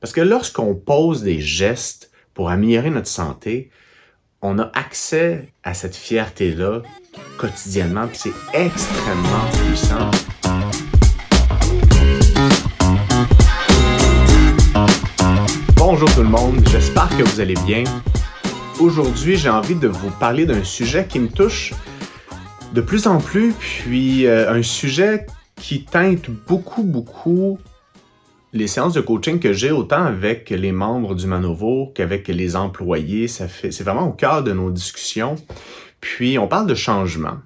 Parce 0.00 0.12
que 0.12 0.20
lorsqu'on 0.20 0.76
pose 0.76 1.22
des 1.22 1.40
gestes 1.40 2.12
pour 2.32 2.50
améliorer 2.50 2.90
notre 2.90 3.08
santé, 3.08 3.70
on 4.42 4.60
a 4.60 4.70
accès 4.72 5.48
à 5.64 5.74
cette 5.74 5.96
fierté-là 5.96 6.82
quotidiennement, 7.36 8.06
puis 8.06 8.18
c'est 8.18 8.32
extrêmement 8.52 9.44
puissant. 9.66 10.10
Bonjour 15.74 16.08
tout 16.14 16.22
le 16.22 16.28
monde, 16.28 16.64
j'espère 16.70 17.08
que 17.16 17.24
vous 17.24 17.40
allez 17.40 17.56
bien. 17.66 17.82
Aujourd'hui, 18.78 19.36
j'ai 19.36 19.50
envie 19.50 19.74
de 19.74 19.88
vous 19.88 20.10
parler 20.20 20.46
d'un 20.46 20.62
sujet 20.62 21.08
qui 21.08 21.18
me 21.18 21.28
touche 21.28 21.74
de 22.72 22.80
plus 22.80 23.08
en 23.08 23.18
plus, 23.18 23.52
puis 23.52 24.26
euh, 24.26 24.48
un 24.52 24.62
sujet 24.62 25.26
qui 25.56 25.84
teinte 25.84 26.30
beaucoup, 26.46 26.84
beaucoup 26.84 27.58
les 28.52 28.66
séances 28.66 28.94
de 28.94 29.00
coaching 29.00 29.38
que 29.38 29.52
j'ai, 29.52 29.70
autant 29.70 30.04
avec 30.04 30.50
les 30.50 30.72
membres 30.72 31.14
du 31.14 31.26
Manovo 31.26 31.92
qu'avec 31.94 32.28
les 32.28 32.56
employés, 32.56 33.28
ça 33.28 33.48
fait, 33.48 33.70
c'est 33.70 33.84
vraiment 33.84 34.08
au 34.08 34.12
cœur 34.12 34.42
de 34.42 34.52
nos 34.52 34.70
discussions. 34.70 35.36
Puis, 36.00 36.38
on 36.38 36.48
parle 36.48 36.66
de 36.66 36.74
changement. 36.74 37.38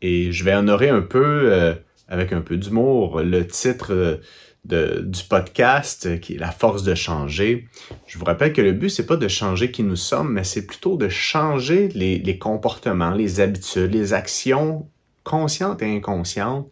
Et 0.00 0.30
je 0.30 0.44
vais 0.44 0.54
honorer 0.54 0.90
un 0.90 1.00
peu, 1.00 1.52
euh, 1.52 1.74
avec 2.06 2.32
un 2.32 2.40
peu 2.40 2.56
d'humour, 2.56 3.20
le 3.22 3.46
titre 3.46 3.92
euh, 3.92 5.02
du 5.02 5.22
podcast 5.24 6.20
qui 6.20 6.34
est 6.34 6.38
La 6.38 6.52
force 6.52 6.84
de 6.84 6.94
changer. 6.94 7.66
Je 8.06 8.18
vous 8.18 8.24
rappelle 8.24 8.52
que 8.52 8.60
le 8.60 8.72
but, 8.72 8.90
c'est 8.90 9.06
pas 9.06 9.16
de 9.16 9.28
changer 9.28 9.70
qui 9.72 9.82
nous 9.82 9.96
sommes, 9.96 10.32
mais 10.32 10.44
c'est 10.44 10.66
plutôt 10.66 10.96
de 10.96 11.08
changer 11.08 11.88
les 11.88 12.38
comportements, 12.38 13.10
les 13.10 13.40
habitudes, 13.40 13.92
les 13.92 14.12
actions 14.12 14.86
conscientes 15.24 15.82
et 15.82 15.96
inconscientes 15.96 16.70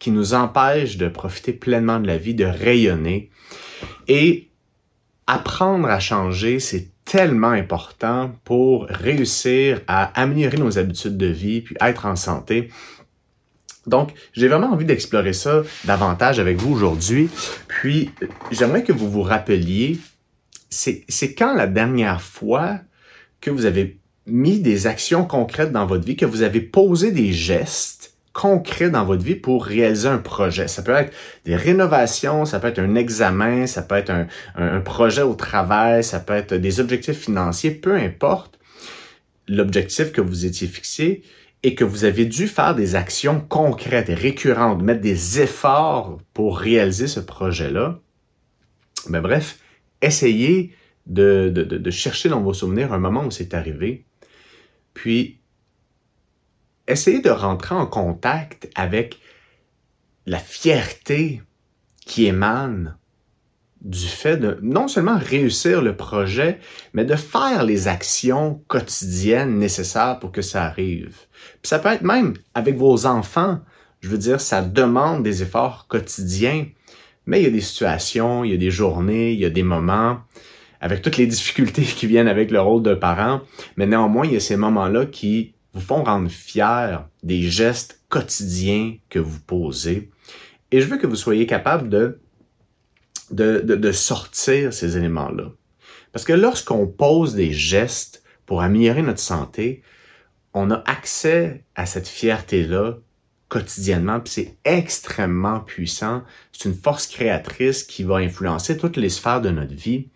qui 0.00 0.10
nous 0.10 0.34
empêche 0.34 0.96
de 0.96 1.08
profiter 1.08 1.52
pleinement 1.52 2.00
de 2.00 2.08
la 2.08 2.16
vie, 2.16 2.34
de 2.34 2.44
rayonner. 2.44 3.30
Et 4.08 4.48
apprendre 5.28 5.88
à 5.88 6.00
changer, 6.00 6.58
c'est 6.58 6.88
tellement 7.04 7.50
important 7.50 8.32
pour 8.44 8.86
réussir 8.86 9.80
à 9.86 10.04
améliorer 10.20 10.56
nos 10.56 10.78
habitudes 10.78 11.16
de 11.16 11.26
vie, 11.26 11.60
puis 11.60 11.76
être 11.80 12.06
en 12.06 12.16
santé. 12.16 12.70
Donc, 13.86 14.12
j'ai 14.32 14.48
vraiment 14.48 14.72
envie 14.72 14.84
d'explorer 14.84 15.32
ça 15.32 15.62
davantage 15.84 16.38
avec 16.40 16.56
vous 16.56 16.72
aujourd'hui. 16.72 17.28
Puis, 17.68 18.10
j'aimerais 18.50 18.82
que 18.82 18.92
vous 18.92 19.10
vous 19.10 19.22
rappeliez, 19.22 19.98
c'est 20.70 21.34
quand 21.34 21.54
la 21.54 21.66
dernière 21.66 22.22
fois 22.22 22.78
que 23.40 23.50
vous 23.50 23.66
avez 23.66 23.98
mis 24.26 24.60
des 24.60 24.86
actions 24.86 25.24
concrètes 25.24 25.72
dans 25.72 25.86
votre 25.86 26.06
vie, 26.06 26.16
que 26.16 26.26
vous 26.26 26.42
avez 26.42 26.60
posé 26.60 27.10
des 27.10 27.32
gestes 27.32 28.14
concret 28.40 28.88
dans 28.88 29.04
votre 29.04 29.22
vie 29.22 29.34
pour 29.34 29.66
réaliser 29.66 30.08
un 30.08 30.16
projet. 30.16 30.66
Ça 30.66 30.80
peut 30.80 30.94
être 30.94 31.12
des 31.44 31.56
rénovations, 31.56 32.46
ça 32.46 32.58
peut 32.58 32.68
être 32.68 32.78
un 32.78 32.94
examen, 32.94 33.66
ça 33.66 33.82
peut 33.82 33.96
être 33.96 34.10
un, 34.56 34.80
projet 34.80 35.20
au 35.20 35.34
travail, 35.34 36.02
ça 36.02 36.20
peut 36.20 36.32
être 36.32 36.54
des 36.54 36.80
objectifs 36.80 37.18
financiers, 37.18 37.70
peu 37.70 37.94
importe 37.96 38.58
l'objectif 39.46 40.10
que 40.10 40.22
vous 40.22 40.46
étiez 40.46 40.68
fixé 40.68 41.22
et 41.62 41.74
que 41.74 41.84
vous 41.84 42.06
avez 42.06 42.24
dû 42.24 42.48
faire 42.48 42.74
des 42.74 42.96
actions 42.96 43.40
concrètes 43.46 44.08
et 44.08 44.14
récurrentes, 44.14 44.80
mettre 44.80 45.02
des 45.02 45.42
efforts 45.42 46.16
pour 46.32 46.58
réaliser 46.58 47.08
ce 47.08 47.20
projet-là. 47.20 48.00
Mais 49.10 49.20
bref, 49.20 49.58
essayez 50.00 50.74
de, 51.04 51.52
de, 51.54 51.62
de 51.62 51.90
chercher 51.90 52.30
dans 52.30 52.40
vos 52.40 52.54
souvenirs 52.54 52.94
un 52.94 52.98
moment 52.98 53.26
où 53.26 53.30
c'est 53.30 53.52
arrivé, 53.52 54.06
puis 54.94 55.39
essayez 56.90 57.20
de 57.20 57.30
rentrer 57.30 57.74
en 57.74 57.86
contact 57.86 58.68
avec 58.74 59.20
la 60.26 60.38
fierté 60.38 61.42
qui 62.04 62.26
émane 62.26 62.96
du 63.80 64.06
fait 64.06 64.36
de 64.36 64.58
non 64.62 64.88
seulement 64.88 65.16
réussir 65.18 65.80
le 65.80 65.96
projet, 65.96 66.58
mais 66.92 67.04
de 67.04 67.16
faire 67.16 67.64
les 67.64 67.88
actions 67.88 68.62
quotidiennes 68.68 69.58
nécessaires 69.58 70.18
pour 70.18 70.32
que 70.32 70.42
ça 70.42 70.64
arrive. 70.64 71.16
Puis 71.62 71.68
ça 71.68 71.78
peut 71.78 71.88
être 71.88 72.02
même 72.02 72.34
avec 72.54 72.76
vos 72.76 73.06
enfants. 73.06 73.60
Je 74.00 74.08
veux 74.08 74.18
dire, 74.18 74.40
ça 74.40 74.60
demande 74.60 75.22
des 75.22 75.42
efforts 75.42 75.86
quotidiens, 75.88 76.66
mais 77.26 77.40
il 77.40 77.44
y 77.44 77.46
a 77.46 77.50
des 77.50 77.60
situations, 77.60 78.44
il 78.44 78.50
y 78.50 78.54
a 78.54 78.58
des 78.58 78.70
journées, 78.70 79.32
il 79.32 79.40
y 79.40 79.46
a 79.46 79.50
des 79.50 79.62
moments, 79.62 80.18
avec 80.80 81.00
toutes 81.00 81.16
les 81.16 81.26
difficultés 81.26 81.82
qui 81.96 82.06
viennent 82.06 82.28
avec 82.28 82.50
le 82.50 82.60
rôle 82.60 82.82
de 82.82 82.94
parent, 82.94 83.40
mais 83.76 83.86
néanmoins, 83.86 84.26
il 84.26 84.34
y 84.34 84.36
a 84.36 84.40
ces 84.40 84.56
moments-là 84.56 85.06
qui 85.06 85.54
vous 85.72 85.80
font 85.80 86.04
rendre 86.04 86.30
fiers 86.30 86.98
des 87.22 87.42
gestes 87.42 88.00
quotidiens 88.08 88.96
que 89.08 89.18
vous 89.18 89.40
posez. 89.40 90.10
Et 90.70 90.80
je 90.80 90.86
veux 90.86 90.98
que 90.98 91.06
vous 91.06 91.16
soyez 91.16 91.46
capable 91.46 91.88
de, 91.88 92.20
de, 93.30 93.60
de, 93.60 93.92
sortir 93.92 94.72
ces 94.72 94.96
éléments-là. 94.96 95.50
Parce 96.12 96.24
que 96.24 96.32
lorsqu'on 96.32 96.86
pose 96.86 97.34
des 97.34 97.52
gestes 97.52 98.22
pour 98.46 98.62
améliorer 98.62 99.02
notre 99.02 99.20
santé, 99.20 99.82
on 100.54 100.70
a 100.70 100.82
accès 100.86 101.64
à 101.76 101.86
cette 101.86 102.08
fierté-là 102.08 102.98
quotidiennement, 103.48 104.20
puis 104.20 104.32
c'est 104.32 104.56
extrêmement 104.64 105.60
puissant. 105.60 106.22
C'est 106.52 106.68
une 106.68 106.74
force 106.74 107.06
créatrice 107.06 107.82
qui 107.82 108.04
va 108.04 108.16
influencer 108.16 108.76
toutes 108.76 108.96
les 108.96 109.08
sphères 109.08 109.40
de 109.40 109.50
notre 109.50 109.74
vie. 109.74 110.08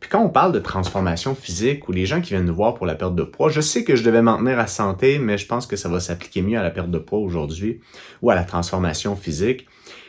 Puis 0.00 0.08
quand 0.08 0.22
on 0.22 0.28
parle 0.28 0.52
de 0.52 0.60
transformation 0.60 1.34
physique 1.34 1.88
ou 1.88 1.92
les 1.92 2.06
gens 2.06 2.20
qui 2.20 2.30
viennent 2.30 2.44
nous 2.44 2.54
voir 2.54 2.74
pour 2.74 2.86
la 2.86 2.94
perte 2.94 3.16
de 3.16 3.24
poids, 3.24 3.50
je 3.50 3.60
sais 3.60 3.82
que 3.82 3.96
je 3.96 4.04
devais 4.04 4.22
m'en 4.22 4.38
tenir 4.38 4.58
à 4.58 4.68
santé, 4.68 5.18
mais 5.18 5.38
je 5.38 5.46
pense 5.46 5.66
que 5.66 5.76
ça 5.76 5.88
va 5.88 5.98
s'appliquer 5.98 6.42
mieux 6.42 6.58
à 6.58 6.62
la 6.62 6.70
perte 6.70 6.90
de 6.90 6.98
poids 6.98 7.18
aujourd'hui 7.18 7.80
ou 8.22 8.30
à 8.30 8.36
la 8.36 8.44
transformation 8.44 9.16
physique. 9.16 9.66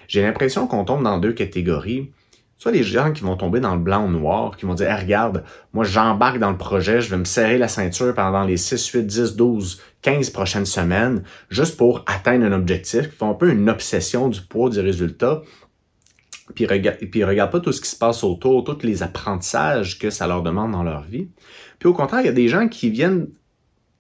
J'ai 0.08 0.22
l'impression 0.22 0.68
qu'on 0.68 0.86
tombe 0.86 1.04
dans 1.04 1.18
deux 1.18 1.34
catégories. 1.34 2.12
Soit 2.60 2.74
les 2.74 2.84
gens 2.84 3.14
qui 3.14 3.24
vont 3.24 3.38
tomber 3.38 3.62
dans 3.62 3.74
le 3.74 3.82
blanc 3.82 4.06
ou 4.06 4.10
noir, 4.10 4.58
qui 4.58 4.66
vont 4.66 4.74
dire 4.74 4.96
regarde, 4.96 5.46
moi 5.72 5.86
j'embarque 5.86 6.40
dans 6.40 6.52
le 6.52 6.58
projet, 6.58 7.00
je 7.00 7.10
vais 7.10 7.18
me 7.18 7.24
serrer 7.24 7.58
la 7.58 7.70
ceinture 7.70 8.14
pendant 8.14 8.44
les 8.44 8.58
6, 8.58 8.86
8, 8.88 9.04
10, 9.04 9.36
12, 9.38 9.82
15 10.02 10.30
prochaines 10.32 10.66
semaines, 10.66 11.24
juste 11.50 11.78
pour 11.78 12.04
atteindre 12.06 12.46
un 12.46 12.52
objectif, 12.52 13.10
qui 13.10 13.16
font 13.16 13.32
un 13.32 13.34
peu 13.34 13.50
une 13.50 13.70
obsession 13.70 14.28
du 14.28 14.42
poids, 14.42 14.70
du 14.70 14.82
résultat, 14.82 15.42
puis, 16.56 16.66
regarde, 16.66 16.98
puis 16.98 17.24
regarde 17.24 17.52
pas 17.52 17.60
tout 17.60 17.72
ce 17.72 17.82
qui 17.82 17.90
se 17.90 17.96
passe 17.96 18.24
autour, 18.24 18.64
tous 18.64 18.84
les 18.84 19.04
apprentissages 19.04 20.00
que 20.00 20.10
ça 20.10 20.28
leur 20.28 20.42
demande 20.42 20.72
dans 20.72 20.84
leur 20.84 21.04
vie. 21.04 21.28
Puis 21.80 21.88
au 21.88 21.94
contraire, 21.94 22.22
il 22.22 22.26
y 22.26 22.30
a 22.30 22.34
des 22.34 22.48
gens 22.48 22.68
qui 22.68 22.90
viennent 22.90 23.28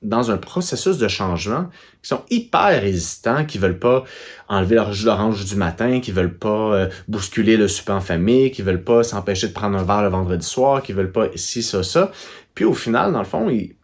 dans 0.01 0.31
un 0.31 0.37
processus 0.37 0.97
de 0.97 1.07
changement, 1.07 1.69
qui 2.01 2.07
sont 2.07 2.23
hyper 2.29 2.81
résistants, 2.81 3.45
qui 3.45 3.57
veulent 3.57 3.79
pas 3.79 4.05
enlever 4.47 4.75
leur 4.75 4.93
jus 4.93 5.05
d'orange 5.05 5.43
du 5.43 5.55
matin, 5.55 5.99
qui 5.99 6.11
veulent 6.11 6.37
pas 6.37 6.73
euh, 6.73 6.89
bousculer 7.09 7.57
le 7.57 7.67
souper 7.67 7.91
en 7.91 7.99
famille, 7.99 8.51
qui 8.51 8.61
veulent 8.61 8.83
pas 8.83 9.03
s'empêcher 9.03 9.49
de 9.49 9.53
prendre 9.53 9.77
un 9.77 9.83
verre 9.83 10.03
le 10.03 10.09
vendredi 10.09 10.45
soir, 10.45 10.81
qui 10.81 10.93
veulent 10.93 11.11
pas 11.11 11.27
ci, 11.35 11.61
ça, 11.61 11.83
ça. 11.83 12.11
Puis 12.55 12.63
au 12.63 12.73
final, 12.73 13.11
dans 13.11 13.19
le 13.19 13.25
fond, 13.25 13.49
ils, 13.49 13.75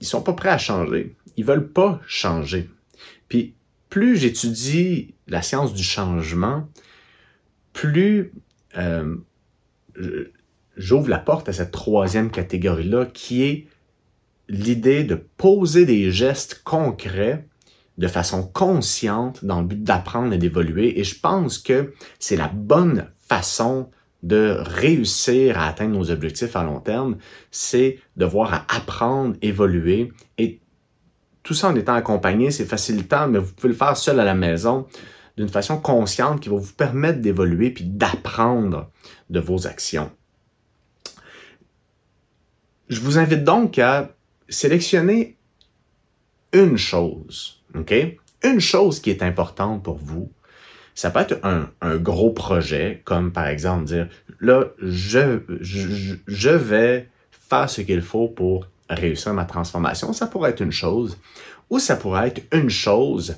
ils 0.00 0.06
sont 0.06 0.22
pas 0.22 0.32
prêts 0.32 0.48
à 0.48 0.58
changer. 0.58 1.14
Ils 1.36 1.44
veulent 1.44 1.68
pas 1.68 2.00
changer. 2.08 2.68
Puis 3.28 3.54
plus 3.88 4.16
j'étudie 4.16 5.14
la 5.28 5.42
science 5.42 5.74
du 5.74 5.84
changement, 5.84 6.66
plus 7.72 8.32
euh, 8.76 9.16
j'ouvre 10.76 11.08
la 11.08 11.18
porte 11.18 11.48
à 11.48 11.52
cette 11.52 11.70
troisième 11.70 12.30
catégorie-là 12.30 13.06
qui 13.06 13.42
est 13.42 13.66
l'idée 14.48 15.04
de 15.04 15.14
poser 15.14 15.86
des 15.86 16.10
gestes 16.10 16.62
concrets 16.64 17.46
de 17.98 18.08
façon 18.08 18.42
consciente 18.46 19.44
dans 19.44 19.60
le 19.60 19.66
but 19.66 19.82
d'apprendre 19.82 20.32
et 20.32 20.38
d'évoluer. 20.38 20.98
Et 20.98 21.04
je 21.04 21.18
pense 21.18 21.58
que 21.58 21.92
c'est 22.18 22.36
la 22.36 22.48
bonne 22.48 23.06
façon 23.20 23.90
de 24.22 24.56
réussir 24.60 25.58
à 25.58 25.68
atteindre 25.68 25.98
nos 25.98 26.10
objectifs 26.10 26.56
à 26.56 26.62
long 26.62 26.80
terme, 26.80 27.16
c'est 27.50 27.98
de 28.16 28.24
voir 28.24 28.54
à 28.54 28.66
apprendre, 28.68 29.36
évoluer 29.42 30.12
et 30.38 30.60
tout 31.42 31.54
ça 31.54 31.68
en 31.68 31.74
étant 31.74 31.94
accompagné, 31.94 32.52
c'est 32.52 32.64
facilitant, 32.64 33.26
mais 33.26 33.40
vous 33.40 33.52
pouvez 33.52 33.70
le 33.70 33.74
faire 33.74 33.96
seul 33.96 34.20
à 34.20 34.24
la 34.24 34.34
maison 34.34 34.86
d'une 35.36 35.48
façon 35.48 35.78
consciente 35.78 36.40
qui 36.40 36.48
va 36.48 36.56
vous 36.56 36.72
permettre 36.72 37.20
d'évoluer 37.20 37.70
puis 37.70 37.84
d'apprendre 37.84 38.90
de 39.30 39.40
vos 39.40 39.66
actions. 39.66 40.10
Je 42.88 43.00
vous 43.00 43.18
invite 43.18 43.44
donc 43.44 43.78
à 43.78 44.10
sélectionner 44.48 45.36
une 46.52 46.76
chose, 46.76 47.62
OK? 47.74 47.94
Une 48.44 48.60
chose 48.60 49.00
qui 49.00 49.10
est 49.10 49.22
importante 49.22 49.82
pour 49.82 49.96
vous. 49.96 50.30
Ça 50.94 51.10
peut 51.10 51.20
être 51.20 51.40
un, 51.42 51.70
gros 51.96 52.30
projet, 52.30 53.00
comme 53.04 53.32
par 53.32 53.46
exemple 53.46 53.84
dire, 53.84 54.08
là, 54.40 54.66
je, 54.78 56.50
vais 56.50 57.08
faire 57.30 57.70
ce 57.70 57.80
qu'il 57.80 58.02
faut 58.02 58.28
pour 58.28 58.66
réussir 58.90 59.32
ma 59.32 59.46
transformation. 59.46 60.12
Ça 60.12 60.26
pourrait 60.26 60.50
être 60.50 60.60
une 60.60 60.72
chose. 60.72 61.16
Ou 61.70 61.78
ça 61.78 61.96
pourrait 61.96 62.28
être 62.28 62.42
une 62.52 62.68
chose 62.68 63.36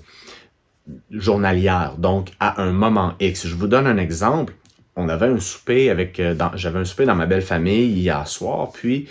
journalière, 1.10 1.94
donc 1.98 2.32
à 2.40 2.62
un 2.62 2.72
moment 2.72 3.14
X. 3.20 3.46
Je 3.46 3.54
vous 3.54 3.66
donne 3.66 3.86
un 3.86 3.96
exemple. 3.96 4.54
On 4.96 5.08
avait 5.08 5.26
un 5.26 5.40
souper 5.40 5.90
avec, 5.90 6.20
euh, 6.20 6.34
j'avais 6.54 6.78
un 6.78 6.84
souper 6.84 7.04
dans 7.04 7.14
ma 7.14 7.26
belle 7.26 7.42
famille 7.42 7.86
hier 7.86 8.28
soir, 8.28 8.70
puis 8.72 9.08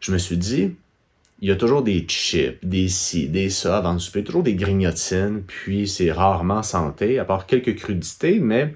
je 0.00 0.12
me 0.12 0.18
suis 0.18 0.36
dit, 0.36 0.76
il 1.40 1.48
y 1.48 1.52
a 1.52 1.56
toujours 1.56 1.82
des 1.82 2.00
chips, 2.06 2.64
des 2.64 2.88
ci, 2.88 3.28
des 3.28 3.48
ça 3.50 3.78
avant 3.78 3.94
le 3.94 3.98
souper, 3.98 4.22
toujours 4.22 4.42
des 4.42 4.54
grignotines, 4.54 5.42
puis 5.46 5.88
c'est 5.88 6.12
rarement 6.12 6.62
santé, 6.62 7.18
à 7.18 7.24
part 7.24 7.46
quelques 7.46 7.76
crudités, 7.76 8.38
mais 8.38 8.74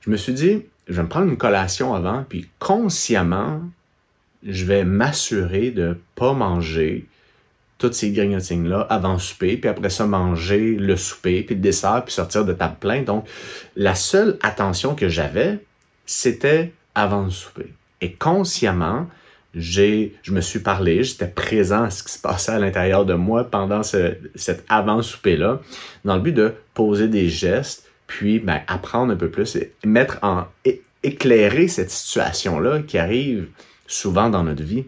je 0.00 0.10
me 0.10 0.16
suis 0.16 0.34
dit, 0.34 0.62
je 0.86 0.94
vais 0.94 1.02
me 1.02 1.08
prendre 1.08 1.28
une 1.28 1.38
collation 1.38 1.94
avant, 1.94 2.24
puis 2.28 2.46
consciemment, 2.58 3.62
je 4.46 4.64
vais 4.66 4.84
m'assurer 4.84 5.70
de 5.70 5.98
pas 6.14 6.34
manger 6.34 7.06
toutes 7.84 7.92
ces 7.92 8.12
grignotines-là 8.12 8.86
avant 8.88 9.18
souper, 9.18 9.58
puis 9.58 9.68
après 9.68 9.90
ça, 9.90 10.06
manger 10.06 10.74
le 10.74 10.96
souper, 10.96 11.42
puis 11.42 11.54
le 11.54 11.60
dessert, 11.60 12.02
puis 12.02 12.14
sortir 12.14 12.46
de 12.46 12.54
table 12.54 12.76
pleine. 12.80 13.04
Donc, 13.04 13.28
la 13.76 13.94
seule 13.94 14.38
attention 14.42 14.94
que 14.94 15.10
j'avais, 15.10 15.58
c'était 16.06 16.72
avant 16.94 17.24
le 17.24 17.30
souper. 17.30 17.74
Et 18.00 18.14
consciemment, 18.14 19.06
j'ai, 19.54 20.14
je 20.22 20.32
me 20.32 20.40
suis 20.40 20.60
parlé, 20.60 21.04
j'étais 21.04 21.26
présent 21.26 21.82
à 21.82 21.90
ce 21.90 22.02
qui 22.02 22.10
se 22.10 22.18
passait 22.18 22.52
à 22.52 22.58
l'intérieur 22.58 23.04
de 23.04 23.12
moi 23.12 23.44
pendant 23.44 23.82
ce, 23.82 24.14
cet 24.34 24.64
avant-souper-là, 24.70 25.60
dans 26.06 26.16
le 26.16 26.22
but 26.22 26.32
de 26.32 26.54
poser 26.72 27.08
des 27.08 27.28
gestes, 27.28 27.90
puis 28.06 28.38
ben, 28.38 28.62
apprendre 28.66 29.12
un 29.12 29.16
peu 29.16 29.30
plus 29.30 29.56
et 29.56 29.74
mettre 29.84 30.18
en, 30.22 30.46
éclairer 31.02 31.68
cette 31.68 31.90
situation-là 31.90 32.80
qui 32.80 32.96
arrive 32.96 33.48
souvent 33.86 34.30
dans 34.30 34.42
notre 34.42 34.62
vie. 34.62 34.84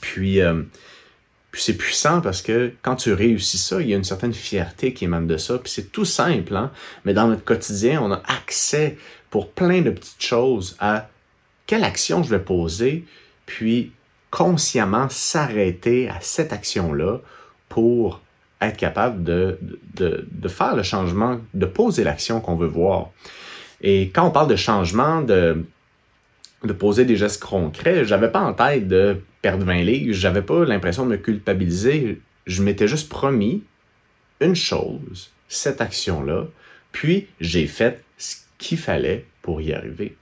Puis, 0.00 0.40
euh, 0.40 0.62
puis 1.54 1.62
c'est 1.62 1.76
puissant 1.76 2.20
parce 2.20 2.42
que 2.42 2.72
quand 2.82 2.96
tu 2.96 3.12
réussis 3.12 3.58
ça, 3.58 3.80
il 3.80 3.88
y 3.88 3.94
a 3.94 3.96
une 3.96 4.02
certaine 4.02 4.34
fierté 4.34 4.92
qui 4.92 5.04
émane 5.04 5.28
de 5.28 5.36
ça. 5.36 5.56
Puis 5.56 5.70
c'est 5.70 5.92
tout 5.92 6.04
simple, 6.04 6.56
hein? 6.56 6.72
mais 7.04 7.14
dans 7.14 7.28
notre 7.28 7.44
quotidien, 7.44 8.02
on 8.02 8.10
a 8.10 8.20
accès 8.26 8.98
pour 9.30 9.52
plein 9.52 9.80
de 9.80 9.90
petites 9.90 10.20
choses 10.20 10.76
à 10.80 11.08
quelle 11.68 11.84
action 11.84 12.24
je 12.24 12.30
vais 12.30 12.40
poser, 12.40 13.04
puis 13.46 13.92
consciemment 14.32 15.08
s'arrêter 15.08 16.08
à 16.08 16.18
cette 16.20 16.52
action-là 16.52 17.20
pour 17.68 18.20
être 18.60 18.76
capable 18.76 19.22
de, 19.22 19.56
de, 19.94 20.26
de, 20.28 20.48
faire 20.48 20.74
le 20.74 20.82
changement, 20.82 21.38
de 21.54 21.66
poser 21.66 22.02
l'action 22.02 22.40
qu'on 22.40 22.56
veut 22.56 22.66
voir. 22.66 23.10
Et 23.80 24.10
quand 24.10 24.26
on 24.26 24.32
parle 24.32 24.48
de 24.48 24.56
changement, 24.56 25.22
de, 25.22 25.64
de 26.66 26.72
poser 26.72 27.04
des 27.04 27.16
gestes 27.16 27.42
concrets, 27.42 28.04
j'avais 28.04 28.30
pas 28.30 28.40
en 28.40 28.52
tête 28.52 28.88
de 28.88 29.18
perdre 29.42 29.64
20 29.64 29.82
livres, 29.82 30.14
j'avais 30.14 30.42
pas 30.42 30.64
l'impression 30.64 31.04
de 31.04 31.10
me 31.10 31.16
culpabiliser, 31.16 32.20
je 32.46 32.62
m'étais 32.62 32.88
juste 32.88 33.08
promis 33.08 33.62
une 34.40 34.54
chose, 34.54 35.30
cette 35.48 35.80
action-là, 35.80 36.46
puis 36.92 37.26
j'ai 37.40 37.66
fait 37.66 38.02
ce 38.18 38.36
qu'il 38.58 38.78
fallait 38.78 39.26
pour 39.42 39.60
y 39.60 39.72
arriver. 39.72 40.16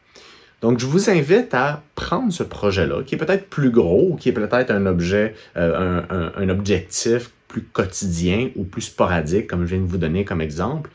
Donc, 0.62 0.78
je 0.78 0.86
vous 0.86 1.10
invite 1.10 1.54
à 1.54 1.82
prendre 1.96 2.32
ce 2.32 2.44
projet-là, 2.44 3.02
qui 3.02 3.16
est 3.16 3.18
peut-être 3.18 3.50
plus 3.50 3.70
gros, 3.70 4.14
qui 4.14 4.28
est 4.28 4.32
peut-être 4.32 4.70
un 4.70 4.86
objet, 4.86 5.34
euh, 5.56 6.30
un, 6.36 6.48
objectif 6.48 7.32
plus 7.48 7.62
quotidien 7.62 8.50
ou 8.54 8.62
plus 8.62 8.82
sporadique, 8.82 9.48
comme 9.48 9.66
je 9.66 9.74
viens 9.74 9.84
de 9.84 9.90
vous 9.90 9.98
donner 9.98 10.24
comme 10.24 10.40
exemple. 10.40 10.88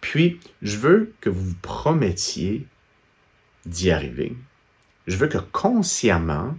Puis, 0.00 0.38
je 0.62 0.76
veux 0.76 1.12
que 1.20 1.28
vous 1.28 1.42
vous 1.42 1.56
promettiez 1.60 2.66
d'y 3.66 3.90
arriver. 3.90 4.32
Je 5.10 5.16
veux 5.16 5.26
que 5.26 5.38
consciemment, 5.38 6.54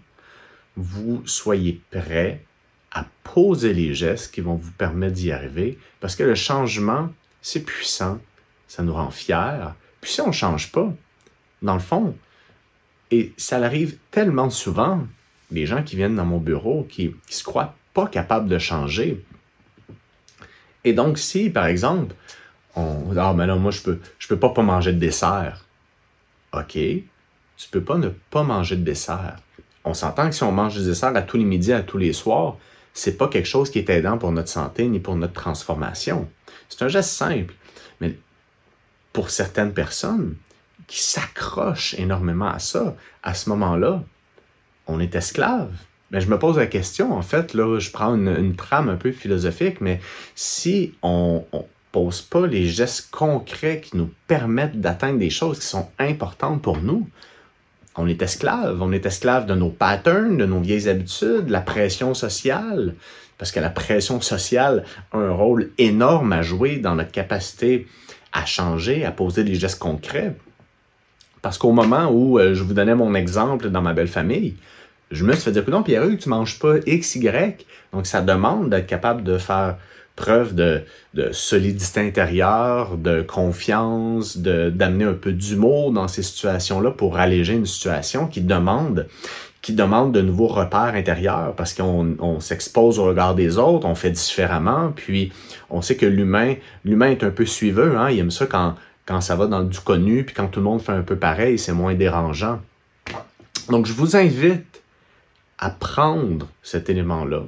vous 0.75 1.25
soyez 1.25 1.81
prêt 1.89 2.43
à 2.91 3.05
poser 3.23 3.73
les 3.73 3.93
gestes 3.93 4.33
qui 4.33 4.41
vont 4.41 4.55
vous 4.55 4.73
permettre 4.73 5.13
d'y 5.13 5.31
arriver, 5.31 5.79
parce 6.01 6.17
que 6.17 6.23
le 6.23 6.35
changement, 6.35 7.13
c'est 7.41 7.61
puissant, 7.61 8.19
ça 8.67 8.83
nous 8.83 8.93
rend 8.93 9.09
fiers. 9.09 9.69
Puis 10.01 10.11
si 10.11 10.19
on 10.19 10.27
ne 10.27 10.33
change 10.33 10.73
pas, 10.73 10.93
dans 11.61 11.75
le 11.75 11.79
fond, 11.79 12.13
et 13.09 13.31
ça 13.37 13.55
arrive 13.55 13.97
tellement 14.11 14.49
souvent, 14.49 15.07
les 15.49 15.65
gens 15.65 15.81
qui 15.81 15.95
viennent 15.95 16.17
dans 16.17 16.25
mon 16.25 16.39
bureau 16.39 16.85
qui, 16.89 17.15
qui 17.27 17.35
se 17.35 17.45
croient 17.45 17.75
pas 17.93 18.07
capables 18.07 18.49
de 18.49 18.59
changer. 18.59 19.23
Et 20.83 20.91
donc, 20.91 21.19
si, 21.19 21.49
par 21.49 21.67
exemple, 21.67 22.15
on 22.75 23.15
ah, 23.15 23.33
mais 23.33 23.47
non, 23.47 23.59
moi, 23.59 23.71
je 23.71 23.81
peux, 23.81 24.01
je 24.19 24.27
peux 24.27 24.39
pas 24.39 24.49
pas 24.49 24.61
manger 24.61 24.91
de 24.91 24.99
dessert. 24.99 25.63
OK, 26.51 26.77
tu 27.61 27.69
peux 27.69 27.83
pas 27.83 27.97
ne 27.97 28.09
pas 28.09 28.43
manger 28.43 28.75
de 28.75 28.83
dessert. 28.83 29.37
On 29.83 29.93
s'entend 29.93 30.29
que 30.29 30.35
si 30.35 30.43
on 30.43 30.51
mange 30.51 30.77
du 30.77 30.85
dessert 30.85 31.15
à 31.15 31.21
tous 31.21 31.37
les 31.37 31.43
midis, 31.43 31.73
à 31.73 31.81
tous 31.81 31.97
les 31.97 32.13
soirs, 32.13 32.57
c'est 32.93 33.17
pas 33.17 33.27
quelque 33.27 33.47
chose 33.47 33.69
qui 33.69 33.79
est 33.79 33.89
aidant 33.89 34.17
pour 34.17 34.31
notre 34.31 34.49
santé 34.49 34.87
ni 34.87 34.99
pour 34.99 35.15
notre 35.15 35.33
transformation. 35.33 36.29
C'est 36.69 36.83
un 36.83 36.87
geste 36.87 37.11
simple. 37.11 37.53
Mais 37.99 38.17
pour 39.13 39.29
certaines 39.29 39.73
personnes, 39.73 40.35
qui 40.91 40.99
s'accrochent 40.99 41.93
énormément 41.93 42.49
à 42.49 42.59
ça, 42.59 42.97
à 43.23 43.33
ce 43.33 43.49
moment-là, 43.49 44.03
on 44.87 44.99
est 44.99 45.15
esclave. 45.15 45.71
Mais 46.11 46.19
je 46.19 46.29
me 46.29 46.37
pose 46.37 46.57
la 46.57 46.67
question, 46.67 47.13
en 47.13 47.21
fait, 47.21 47.53
là, 47.53 47.79
je 47.79 47.91
prends 47.91 48.13
une, 48.13 48.55
trame 48.57 48.89
un 48.89 48.97
peu 48.97 49.13
philosophique, 49.13 49.79
mais 49.79 50.01
si 50.35 50.93
on, 51.01 51.45
ne 51.53 51.59
pose 51.93 52.21
pas 52.21 52.45
les 52.45 52.65
gestes 52.67 53.09
concrets 53.09 53.79
qui 53.79 53.95
nous 53.95 54.09
permettent 54.27 54.81
d'atteindre 54.81 55.17
des 55.17 55.29
choses 55.29 55.59
qui 55.59 55.65
sont 55.65 55.89
importantes 55.97 56.61
pour 56.61 56.81
nous, 56.81 57.07
on 57.95 58.07
est 58.07 58.21
esclave. 58.21 58.81
On 58.81 58.91
est 58.91 59.05
esclave 59.05 59.45
de 59.45 59.53
nos 59.53 59.69
patterns, 59.69 60.37
de 60.37 60.45
nos 60.45 60.59
vieilles 60.59 60.87
habitudes, 60.87 61.49
la 61.49 61.61
pression 61.61 62.13
sociale, 62.13 62.95
parce 63.37 63.51
que 63.51 63.59
la 63.59 63.69
pression 63.69 64.21
sociale 64.21 64.83
a 65.11 65.17
un 65.17 65.31
rôle 65.31 65.71
énorme 65.77 66.31
à 66.33 66.41
jouer 66.41 66.77
dans 66.77 66.95
notre 66.95 67.11
capacité 67.11 67.87
à 68.33 68.45
changer, 68.45 69.03
à 69.03 69.11
poser 69.11 69.43
des 69.43 69.55
gestes 69.55 69.79
concrets. 69.79 70.35
Parce 71.41 71.57
qu'au 71.57 71.71
moment 71.71 72.09
où 72.11 72.39
euh, 72.39 72.53
je 72.53 72.63
vous 72.63 72.73
donnais 72.73 72.95
mon 72.95 73.13
exemple 73.15 73.69
dans 73.69 73.81
ma 73.81 73.93
belle 73.93 74.07
famille, 74.07 74.55
je 75.09 75.25
me 75.25 75.33
suis 75.33 75.41
fait 75.41 75.51
dire, 75.51 75.69
non, 75.69 75.83
Pierre, 75.83 76.05
tu 76.17 76.29
manges 76.29 76.59
pas 76.59 76.75
X, 76.85 77.15
Y. 77.15 77.65
Donc, 77.91 78.05
ça 78.05 78.21
demande 78.21 78.69
d'être 78.69 78.87
capable 78.87 79.23
de 79.23 79.37
faire 79.37 79.77
preuve 80.15 80.55
de, 80.55 80.83
solidité 81.31 81.99
intérieure, 81.99 82.97
de 82.97 83.21
confiance, 83.21 84.37
d'amener 84.37 85.05
un 85.05 85.13
peu 85.13 85.31
d'humour 85.31 85.91
dans 85.91 86.07
ces 86.07 86.23
situations-là 86.23 86.91
pour 86.91 87.17
alléger 87.17 87.53
une 87.53 87.65
situation 87.65 88.27
qui 88.27 88.41
demande 88.41 89.07
qui 89.61 89.73
demande 89.73 90.11
de 90.11 90.21
nouveaux 90.21 90.47
repères 90.47 90.95
intérieurs 90.95 91.53
parce 91.55 91.75
qu'on 91.75 92.15
on, 92.17 92.39
s'expose 92.39 92.97
au 92.97 93.05
regard 93.05 93.35
des 93.35 93.59
autres, 93.59 93.85
on 93.85 93.93
fait 93.93 94.09
différemment, 94.09 94.91
puis 94.95 95.31
on 95.69 95.83
sait 95.83 95.95
que 95.95 96.07
l'humain, 96.07 96.55
l'humain 96.83 97.11
est 97.11 97.23
un 97.23 97.29
peu 97.29 97.45
suiveux, 97.45 97.95
hein, 97.95 98.09
il 98.09 98.17
aime 98.17 98.31
ça 98.31 98.47
quand, 98.47 98.73
quand 99.05 99.21
ça 99.21 99.35
va 99.35 99.45
dans 99.45 99.61
du 99.61 99.79
connu, 99.79 100.23
puis 100.23 100.33
quand 100.33 100.47
tout 100.47 100.61
le 100.61 100.63
monde 100.63 100.81
fait 100.81 100.93
un 100.93 101.03
peu 101.03 101.15
pareil, 101.15 101.59
c'est 101.59 101.73
moins 101.73 101.93
dérangeant. 101.93 102.59
Donc, 103.69 103.85
je 103.85 103.93
vous 103.93 104.15
invite 104.15 104.81
à 105.59 105.69
prendre 105.69 106.47
cet 106.63 106.89
élément-là, 106.89 107.43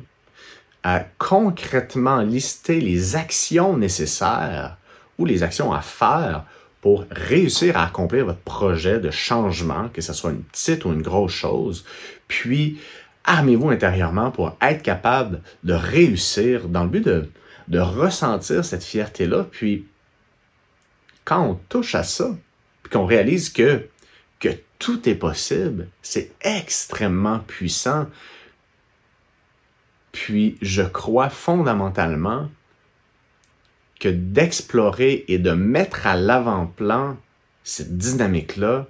à 0.84 1.06
concrètement 1.18 2.22
lister 2.22 2.80
les 2.82 3.16
actions 3.16 3.78
nécessaires 3.78 4.78
ou 5.18 5.26
les 5.26 5.44
actions 5.44 5.72
à 5.72 5.82
faire 5.82 6.46
pour 6.82 7.06
réussir 7.12 7.78
à 7.78 7.86
accomplir 7.86 8.26
votre 8.26 8.42
projet 8.42 9.00
de 9.00 9.10
changement, 9.10 9.88
que 9.90 10.02
ce 10.02 10.12
soit 10.12 10.32
une 10.32 10.44
petite 10.44 10.84
ou 10.84 10.92
une 10.92 11.02
grosse 11.02 11.32
chose, 11.32 11.86
puis 12.28 12.80
armez-vous 13.24 13.70
intérieurement 13.70 14.32
pour 14.32 14.58
être 14.62 14.84
capable 14.84 15.42
de 15.64 15.74
réussir 15.74 16.68
dans 16.68 16.84
le 16.84 16.90
but 16.90 17.08
de, 17.08 17.80
ressentir 17.80 18.66
cette 18.66 18.84
fierté-là, 18.84 19.48
puis 19.50 19.86
quand 21.24 21.42
on 21.42 21.56
touche 21.70 21.96
à 21.96 22.04
ça, 22.04 22.36
puis 22.84 22.92
qu'on 22.92 23.06
réalise 23.06 23.50
que 23.50 23.88
tout 24.84 25.08
est 25.08 25.16
possible, 25.16 25.88
c'est 26.02 26.32
extrêmement 26.42 27.40
puissant. 27.40 28.08
Puis 30.14 30.58
je 30.62 30.84
crois 30.84 31.30
fondamentalement 31.30 32.50
que 34.00 34.08
d'explorer 34.08 35.26
et 35.28 35.38
de 35.38 35.52
mettre 35.52 36.08
à 36.08 36.16
l'avant-plan 36.16 37.18
cette 37.64 37.98
dynamique-là, 37.98 38.88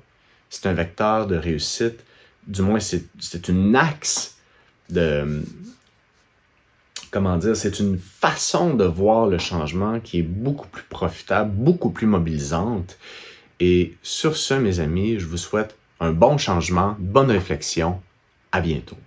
c'est 0.50 0.68
un 0.68 0.74
vecteur 0.74 1.26
de 1.26 1.36
réussite. 1.36 2.04
Du 2.46 2.62
moins, 2.62 2.80
c'est 2.80 3.48
une 3.48 3.76
axe 3.76 4.38
de, 4.90 5.44
comment 7.10 7.38
dire, 7.38 7.56
c'est 7.56 7.80
une 7.80 7.98
façon 7.98 8.74
de 8.74 8.84
voir 8.84 9.28
le 9.28 9.38
changement 9.38 10.00
qui 10.00 10.20
est 10.20 10.24
beaucoup 10.24 10.68
plus 10.68 10.84
profitable, 10.84 11.52
beaucoup 11.52 11.92
plus 11.92 12.08
mobilisante. 12.08 12.98
Et 13.60 13.96
sur 14.04 14.36
ce, 14.36 14.56
mes 14.56 14.80
amis, 14.80 15.20
je 15.20 15.26
vous 15.26 15.38
souhaite 15.38 15.76
un 16.00 16.12
bon 16.12 16.38
changement, 16.38 16.98
bonne 17.00 17.32
réflexion. 17.32 18.02
À 18.52 18.62
bientôt. 18.62 18.98